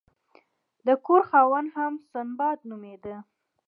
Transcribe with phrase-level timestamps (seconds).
[0.85, 3.15] د کور خاوند هم سنباد نومیده.